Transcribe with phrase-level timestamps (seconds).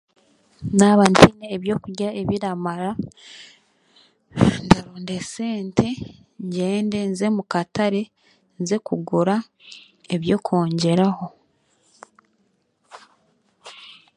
[0.77, 2.89] Naaba ntaine ebyokurya ebiramara,
[4.65, 5.87] ndaronda esente
[6.43, 8.01] ngyende nze mu katare
[8.61, 9.35] nze kugura
[10.13, 11.25] ebyokwongyeraho